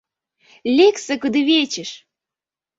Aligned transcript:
Лекса 0.77 1.15
кудывечыш!.. 1.21 1.89